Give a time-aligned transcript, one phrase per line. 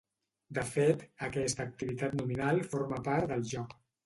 [0.57, 3.79] De fet, aquesta activitat nominal forma part del joc.